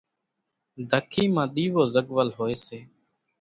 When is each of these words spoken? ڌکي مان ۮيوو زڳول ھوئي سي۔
ڌکي 0.89 1.23
مان 1.33 1.47
ۮيوو 1.55 1.83
زڳول 1.93 2.29
ھوئي 2.37 2.55
سي۔ 2.65 2.79